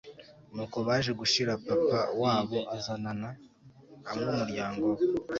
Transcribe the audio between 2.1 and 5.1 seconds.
wabo azanana numuryango we